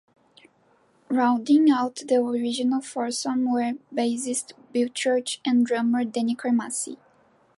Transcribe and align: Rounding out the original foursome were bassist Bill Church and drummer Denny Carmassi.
Rounding 1.09 1.69
out 1.69 1.93
the 2.07 2.15
original 2.15 2.81
foursome 2.81 3.51
were 3.53 3.73
bassist 3.93 4.53
Bill 4.73 4.87
Church 4.87 5.39
and 5.45 5.63
drummer 5.63 6.05
Denny 6.05 6.35
Carmassi. 6.35 6.97